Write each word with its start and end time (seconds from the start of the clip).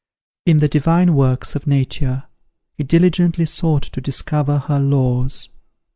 In 0.47 0.57
the 0.57 0.67
divine 0.67 1.13
works 1.13 1.55
of 1.55 1.67
Nature, 1.67 2.23
he 2.73 2.83
diligently 2.83 3.45
sought 3.45 3.83
to 3.83 4.01
discover 4.01 4.57
her 4.57 4.79
laws. 4.79 5.49